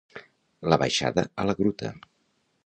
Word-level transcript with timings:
La 0.73 0.79
baixada 0.83 1.27
a 1.45 1.47
la 1.51 1.57
gruta. 1.61 1.93